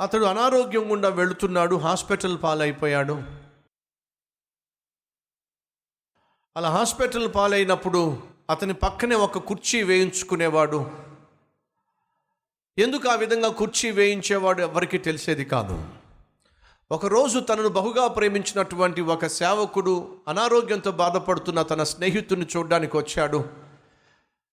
అతడు 0.00 0.24
అనారోగ్యం 0.24 0.90
గుండా 0.90 1.08
వెళుతున్నాడు 1.08 1.76
హాస్పిటల్ 1.76 2.42
పాలైపోయాడు. 2.42 3.22
అలా 6.56 6.70
హాస్పిటల్ 6.70 7.34
పాలైనప్పుడు 7.34 8.22
అతని 8.50 8.74
పక్కనే 8.74 9.14
ఒక 9.14 9.38
కుర్చీ 9.38 9.82
వేయించుకునేవాడు. 9.82 10.90
ఎందుకు 12.78 13.08
ఆ 13.08 13.14
విధంగా 13.14 13.48
కుర్చీ 13.48 13.90
వేయించేవాడు 13.90 14.60
ఎవరికి 14.60 14.98
తెలిసేది 14.98 15.44
కాదు. 15.44 15.88
ఒకరోజు 16.90 17.38
తనను 17.38 17.68
బహుగా 17.68 18.08
ప్రేమించినటువంటి 18.08 19.00
ఒక 19.00 19.26
సేవకుడు 19.26 20.18
అనారోగ్యంతో 20.28 20.90
బాధపడుతున్న 20.90 21.62
తన 21.62 21.82
స్నేహితుడిని 21.82 22.46
చూడడానికి 22.56 22.96
వచ్చాడు. 22.96 23.50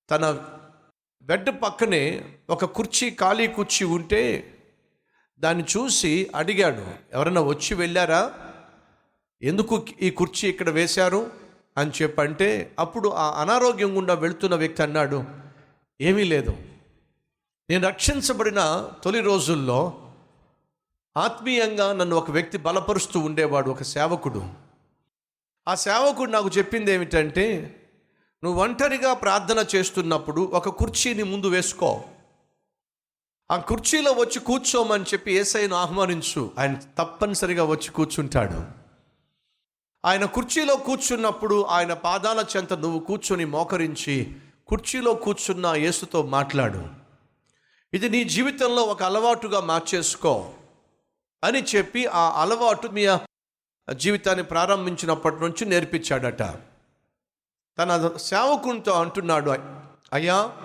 తన 0.09 0.45
బెడ్ 1.21 1.49
పక్కనే 1.63 2.35
ఒక 2.49 2.65
కుర్చీ 2.65 3.11
ఖాళీ 3.11 3.47
కుర్చీ 3.47 3.85
ఉంటే 3.85 4.51
దాన్ని 5.39 5.63
చూసి 5.63 6.31
అడిగాడు 6.35 6.87
ఎవరైనా 7.13 7.41
వచ్చి 7.41 7.73
వెళ్ళారా? 7.73 8.33
ఎందుకు 9.41 9.85
ఈ 10.01 10.09
కుర్చీ 10.09 10.49
ఇక్కడ 10.49 10.69
వేశారు? 10.69 11.31
అని 11.77 11.91
చెప్పంటే 12.01 12.75
అప్పుడు 12.79 13.09
ఆ 13.09 13.41
అనారోగ్యం 13.41 13.97
గుండా 13.97 14.13
వెళుతున్న 14.13 14.55
వ్యక్తి 14.55 14.83
అన్నాడు 14.83 15.23
ఏమీ 16.01 16.23
లేదు. 16.23 16.57
నేను 17.69 17.87
రక్షించబడిన 17.87 18.89
తొలి 19.03 19.21
రోజుల్లో 19.21 20.11
ఆత్మీయంగా 21.17 21.93
నన్ను 21.93 22.15
ఒక 22.15 22.31
వ్యక్తి 22.31 22.57
బలపరుస్తూ 22.57 23.19
ఉండేవాడు 23.19 23.69
ఒక 23.69 23.83
సేవకుడు. 23.83 24.47
ఆ 25.67 25.75
సేవకుడు 25.75 26.31
నాకు 26.31 26.49
చెప్పింది 26.57 26.91
ఏమిటంటే 26.91 27.75
నువ్వు 28.43 28.63
ఒంటరిగా 28.63 29.13
ప్రార్థన 29.13 29.65
చేస్తున్నప్పుడు 29.75 30.41
ఒక 30.41 30.69
కుర్చీని 30.69 31.23
ముందు 31.23 31.47
వేసుకో. 31.47 32.03
ఆ 33.51 33.57
కుర్చీలో 33.57 34.11
వచ్చి 34.11 34.39
కూర్చోమని 34.39 35.03
చెప్పి 35.03 35.31
ఏసైను 35.31 35.75
ఆహ్వానించు. 35.75 36.51
ఆయన 36.59 36.79
తప్పనిసరిగా 36.97 37.63
వచ్చి 37.63 37.89
కూర్చుంటాడు. 37.89 38.65
ఆయన 40.05 40.25
కుర్చీలో 40.25 40.75
కూర్చున్నప్పుడు 40.75 41.63
ఆయన 41.63 41.93
పాదాల 41.93 42.45
చెంత 42.57 42.73
నువ్వు 42.73 42.99
కూర్చొని 42.99 43.45
మోకరించి 43.45 44.35
కుర్చీలో 44.67 45.13
కూర్చున్న 45.13 45.67
యేసుతో 45.67 46.23
మాట్లాడు. 46.23 46.87
ఇది 47.93 48.09
నీ 48.09 48.23
జీవితంలో 48.23 48.81
ఒక 48.81 49.03
అలవాటుగా 49.03 49.59
మార్చేసుకో 49.59 50.53
అని 51.43 51.63
చెప్పి 51.63 52.05
ఆ 52.05 52.41
అలవాటు 52.41 52.87
మీ 52.87 53.17
జీవితాన్ని 53.95 54.43
ప్రారంభించినప్పటి 54.43 55.35
నుంచి 55.35 55.65
నేర్పించాడట. 55.65 56.43
తన 57.79 58.11
సేవకునితో 58.17 58.91
అంటున్నాడు 58.91 59.49
అయ్యా 60.13 60.57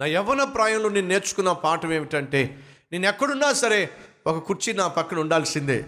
నా 0.00 0.06
యవ్వన 0.06 0.44
ప్రాయంలో 0.44 0.88
నేను 0.88 1.08
నేర్చుకున్న 1.08 1.52
పాఠం 1.52 1.92
ఏమిటంటే 1.92 2.62
నేను 2.92 3.06
ఎక్కడున్నా 3.06 3.52
సరే 3.52 3.90
ఒక 4.26 4.38
కుర్చీ 4.38 4.72
నా 4.72 4.88
పక్కన 4.88 5.18
ఉండాల్సిందే. 5.18 5.84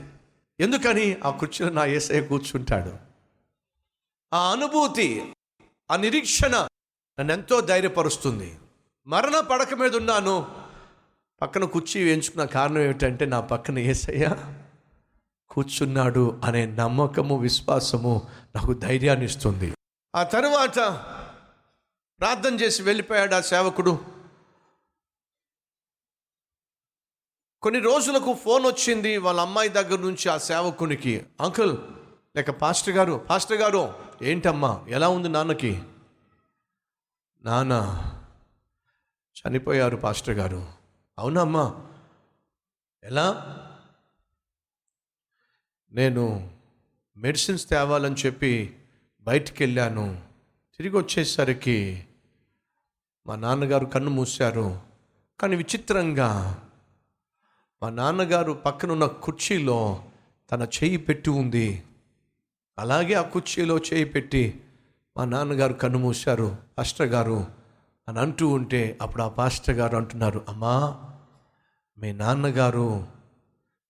ఎందుకని? 0.61 1.17
ఆ 1.25 1.31
కుర్చీలో 1.31 1.71
నా 1.73 1.87
ఏసఐ 1.87 2.21
కూర్చుంటాడు. 2.21 2.93
ఆ 4.35 4.53
అనుభూతి 4.53 5.33
ఆ 5.91 5.97
నిరీక్షణ 5.97 6.69
నన్ను 7.21 7.33
ఎంతో 7.33 7.61
ధైర్యపరుస్తుంది. 7.61 8.59
మరణ 9.07 9.41
పడక 9.41 9.75
మీద 9.75 9.97
ఉన్నాను. 9.97 10.47
పక్కన 11.43 11.65
కుర్చీ 11.65 12.05
వేయించుకున్న 12.05 12.45
కారణం 12.45 12.79
ఏమిటంటే 12.79 13.27
నా 13.27 13.41
పక్కన 13.41 13.79
ఏసయ్య 13.79 14.37
కూర్చున్నాడు 15.51 16.41
అనే 16.45 16.67
నమ్మకము 16.67 17.39
విశ్వాసము 17.39 18.29
నాకు 18.57 18.73
ధైర్యాన్ని 18.73 19.25
ఇస్తుంది. 19.25 19.73
ఆ 20.17 20.23
తరువాత 20.23 20.79
ప్రార్థన 22.21 22.55
చేసి 22.55 22.83
వెళ్ళిపోయాడు 22.83 23.35
ఆ 23.35 23.41
సేవకుడు. 23.41 24.05
కొన్ని 27.63 27.81
రోజులకు 27.81 28.35
ఫోన్ 28.35 28.67
వచ్చింది 28.67 29.17
వాళ్ళ 29.17 29.41
అమ్మాయి 29.41 29.69
దగ్గర 29.69 29.99
నుంచి 29.99 30.29
ఆ 30.29 30.39
సేవకునికి. 30.39 31.27
అంకుల్ 31.41 31.79
లేక 32.37 32.51
పాస్టర్ 32.51 32.95
గారు 32.95 33.27
పాస్టర్ 33.31 33.57
గారు 33.57 33.95
ఏంటమ్మా 34.23 34.87
ఎలా 34.89 35.09
ఉంది 35.09 35.29
నాన్నకి? 35.29 35.83
నాన్న 37.43 38.03
చనిపోయారు 39.41 39.97
పాస్టర్ 39.97 40.35
గారు. 40.35 40.67
అవునమ్మా. 41.19 41.93
ఎలా? 43.05 43.27
నేను 45.93 46.57
మెడిసిన్స్ 47.17 47.69
తేవాలని 47.69 48.15
చెప్పి 48.15 48.81
బయటికి 49.21 49.63
వెళ్ళాను. 49.63 50.31
తిరిగి 50.77 50.97
వచ్చేసరికి 50.97 52.07
మా 53.27 53.37
నాన్నగారు 53.37 53.87
కన్ను 53.87 54.11
మూశారు. 54.11 54.81
కానీ 55.41 55.57
విచిత్రంగా 55.57 56.63
మా 57.83 57.91
నాన్నగారు 57.91 58.53
పక్కనున్న 58.53 59.07
కుర్చీలో 59.07 60.05
తన 60.53 60.63
చేయి 60.63 60.97
పెట్టి 60.97 61.31
ఉంది. 61.31 61.83
అలాగే 62.79 63.15
ఆ 63.15 63.23
కుర్చీలో 63.23 63.79
చేయి 63.79 64.05
పెట్టి 64.05 64.61
మా 65.17 65.25
నాన్నగారు 65.25 65.73
కన్ను 65.73 65.99
మూశారు. 65.99 66.57
పాస్టర్ 66.79 67.07
గారు 67.07 67.47
అని 68.09 68.19
అంటూ 68.19 68.49
ఉంటే 68.49 68.99
అప్పుడు 69.03 69.23
ఆ 69.23 69.29
పాస్టర్ 69.29 69.77
గారు 69.77 69.97
అంటున్నారు 69.97 70.45
అమ్మా 70.49 71.01
మీ 71.99 72.13
నాన్నగారు 72.13 73.07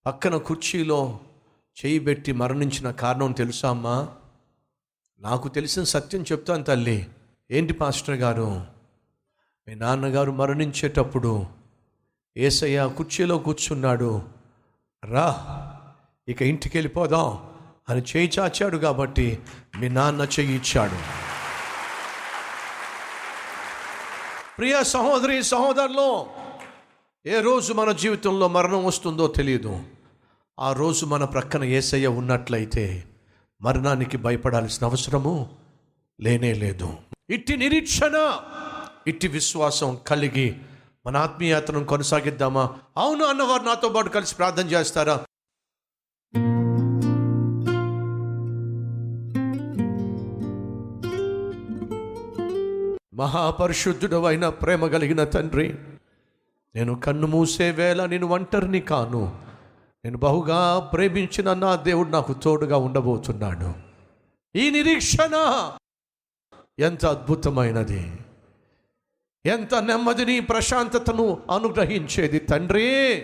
పక్కన 0.07 0.37
కుర్చీలో 0.37 1.21
చేయి 1.87 1.99
పెట్టి 1.99 2.33
మరణించిన 2.33 2.91
కారణం 2.91 3.33
తెలుసా 3.33 3.71
అమ్మా? 3.71 4.09
నాకు 5.21 5.49
తెలిసిన 5.49 5.85
సత్యం 5.85 6.23
చెప్తాను 6.23 6.63
తల్లి. 6.63 7.09
ఏంటి 7.51 7.73
పాస్టర్ 7.73 8.17
గారు? 8.17 8.80
మీ 9.69 9.75
నాన్నగారు 9.75 10.33
మరణించేటప్పుడు 10.33 11.47
ఏసయ్య 12.37 12.91
కుర్చీలో 12.97 13.39
కూర్చున్నాడు. 13.39 14.23
రా 15.05 15.27
ఇక 16.29 16.43
ఇంటికి 16.43 16.79
వెళ్ళిపోదాం 16.79 17.51
అని 17.89 18.03
చేయి 18.03 18.33
చాచాడు 18.39 18.77
కాబట్టి 18.77 19.39
మీ 19.79 19.89
నాన్న 19.89 20.21
చెయ్యి 20.21 20.55
ఇచ్చాడు. 20.57 20.99
ప్రియ 24.59 24.83
సహోదరి 24.83 25.43
సహోదరులు 25.43 26.27
ఏ 27.27 27.41
రోజు 27.41 27.73
మన 27.73 27.93
జీవితంలో 27.93 28.49
మరణం 28.49 28.85
వస్తుందో 28.85 29.27
తెలియదు 29.27 29.83
ఆ 30.61 30.73
రోజు 30.73 31.07
మన 31.07 31.25
ప్రక్కన 31.25 31.65
ఏసయ్య 31.65 32.07
ఉన్నట్లయితే 32.07 33.05
మరణానికి 33.63 34.17
భయపడాల్సిన 34.17 34.87
అవసరము 34.87 35.57
లేనే 36.21 36.53
లేదు. 36.55 36.97
ఇట్టి 37.31 37.57
నిరీక్షణ 37.57 38.39
ఇట్టి 39.07 39.29
విశ్వాసం 39.29 39.99
కలిగి 40.07 40.57
మన 41.07 41.17
ఆత్మీయతను 41.17 41.85
కొనసాగిద్దామా? 41.85 42.79
అవును 42.97 43.25
అన్నవారు 43.25 43.63
నాతో 43.63 43.89
పాటు 43.89 44.09
కలిసి 44.09 44.37
ప్రార్థన 44.37 44.67
చేస్తారా? 44.67 45.25
మహాపరిశుద్ధుడు 53.15 54.25
అయిన 54.25 54.49
ప్రేమ 54.49 54.87
కలిగిన 54.87 55.25
తండ్రి 55.25 55.79
నేను 56.75 57.01
కన్ను 57.01 57.27
మూసే 57.27 57.71
వేళ 57.71 58.07
నేను 58.07 58.27
ఒంటరిని 58.27 58.81
కాను. 58.81 59.43
నేను 60.05 60.19
బహుగా 60.19 60.79
ప్రేమించిన 60.79 61.55
నా 61.55 61.77
దేవుడు 61.77 62.09
నాకు 62.09 62.33
తోడుగా 62.33 62.77
ఉండబోతున్నాడు. 62.77 63.75
ఈ 64.57 64.71
నిరీక్షణ 64.71 65.35
ఎంత 66.79 67.07
అద్భుతమైనది! 67.07 68.13
ఎంత 69.47 69.75
నెమ్మదిని 69.75 70.41
ప్రశాంతతను 70.41 71.43
అనుగ్రహించేది 71.51 72.39
తండ్రి. 72.39 73.15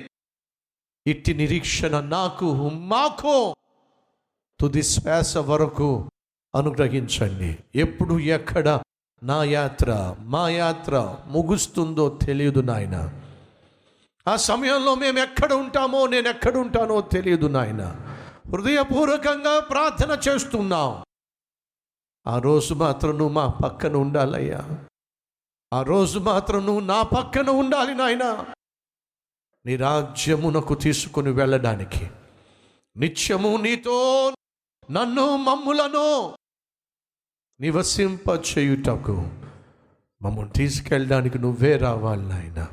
ఇట్టి 1.06 1.34
నిరీక్షణ 1.34 2.00
నాకు 2.00 2.68
మాకు. 2.68 3.56
తుది 4.60 4.82
శ్వాస 4.82 5.36
వరకు 5.36 6.10
అనుగ్రహించండి. 6.54 7.58
ఎప్పుడు 7.74 8.18
ఎక్కడ 8.18 8.80
నా 9.22 9.44
యాత్ర 9.44 10.16
మా 10.20 10.48
యాత్ర 10.48 11.16
ముగుస్తుందో 11.26 12.18
తెలియదు 12.22 12.60
నాయన. 12.60 13.20
ఆ 14.28 14.36
సమయంలో 14.36 14.94
మేము 14.94 15.18
ఎక్కడ 15.18 15.52
ఉంటామో 15.52 16.06
నేను 16.06 16.28
ఎక్కడ 16.28 16.56
ఉంటానో 16.56 17.00
తెలియదు 17.00 17.46
నాయన. 17.46 17.82
హృదయపూర్వకంగా 18.52 19.60
ప్రార్థన 19.60 20.20
చేస్తున్నాం. 20.28 21.04
ఆ 22.26 22.38
రోజు 22.38 22.74
మాత్రం 22.74 23.10
నువ్వు 23.10 23.28
మా 23.28 23.46
పక్కన 23.46 23.96
ఉండాలయ్యా. 23.96 24.78
ఆ 25.72 25.82
రోజు 25.82 26.18
మాత్రం 26.18 26.66
నువ్వు 26.66 26.80
నా 26.80 27.02
పక్కన 27.02 27.50
ఉండాలి 27.50 27.94
నాయన. 27.94 28.46
నీ 29.66 29.76
రాజ్యమునకు 29.76 30.74
తీసుకుని 30.74 31.30
వెళ్ళడానికి. 31.30 32.10
నిత్యము 32.96 33.56
నీతో 33.56 34.32
నన్ను 34.90 35.36
మమ్ములను 35.36 36.36
నివసింప 37.60 38.20
చేయుటకు 38.28 39.16
మమ్మల్ని 40.22 40.52
తీసుకెళ్ళడానికి 40.52 41.38
నువ్వే 41.38 41.76
రావాలి 41.76 42.22
నాయన. 42.22 42.68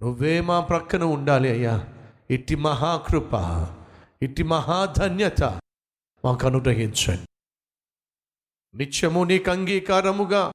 నువ్వే 0.00 0.40
మా 0.40 0.60
ప్రక్కన 0.60 1.02
ఉండాలి 1.02 1.48
అయ్యా. 1.48 1.86
ఇట్టి 2.30 2.54
మహాకృప 2.54 3.34
ఇట్టి 4.22 4.42
మహాధన్యత 4.42 5.42
మాకు 6.24 6.46
అనుగ్రహించండి. 6.46 7.26
నిత్యము 8.76 9.24
నీకు 9.24 9.50
అంగీకారముగా 9.50 10.52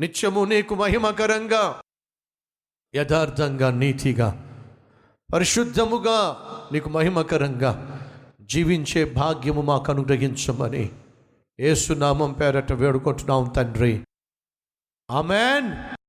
నిత్యము 0.00 0.44
నీకు 0.44 0.74
మహిమకరంగా 0.74 1.80
యథార్థంగా 2.96 3.70
నీతిగా 3.70 4.46
పరిశుద్ధముగా 5.34 6.36
నీకు 6.72 6.88
మహిమకరంగా 6.88 8.00
జీవించే 8.40 9.04
భాగ్యము 9.04 9.60
మాకు 9.62 9.92
అనుగ్రహించమని 9.92 10.92
ఏసునామం 11.60 12.32
పేరట 12.32 12.72
వేడుకుంటున్నాం 12.72 13.52
తండ్రి. 13.56 14.04
ఆమెన్. 15.10 15.99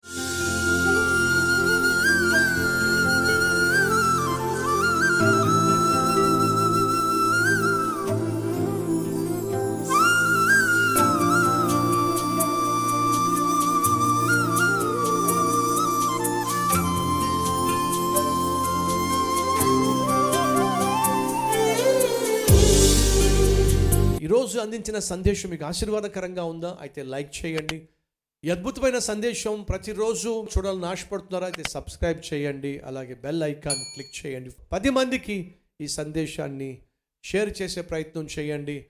ఈరోజు 24.52 24.64
అందించిన 24.64 25.00
సందేశం 25.00 25.50
మీకు 25.50 25.66
ఆశీర్వాదకరంగా 25.66 26.44
ఉందా? 26.44 26.78
అయితే 26.82 27.04
లైక్ 27.04 27.30
చేయండి. 27.40 27.88
ఈ 28.46 28.50
అద్భుతమైన 28.50 29.00
సందేశం 29.00 29.62
ప్రతిరోజు 29.62 30.48
చూడాలని 30.54 30.86
ఆశపడుతున్నారా? 30.86 31.46
అయితే 31.48 31.64
సబ్స్క్రైబ్ 31.70 32.20
చేయండి. 32.34 32.80
అలాగే 32.80 33.14
బెల్ 33.14 33.44
ఐకాన్ 33.44 33.80
క్లిక్ 33.94 34.14
చేయండి. 34.22 34.52
పది 34.72 34.90
మందికి 34.90 35.56
ఈ 35.82 35.88
సందేశాన్ని 35.88 36.82
షేర్ 37.24 37.62
చేసే 37.62 37.82
ప్రయత్నం 37.82 38.28
చేయండి. 38.40 38.86